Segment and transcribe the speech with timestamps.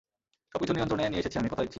[0.55, 1.69] সবকিছু নিয়ন্ত্রণে নিয়ে এসেছি আমি, কথা দিচ্ছি।